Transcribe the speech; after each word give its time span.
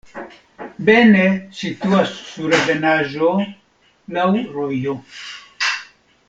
Bene 0.85 1.25
situas 1.57 2.15
sur 2.29 2.57
ebenaĵo, 2.61 3.29
laŭ 4.19 4.27
rojo. 4.57 4.99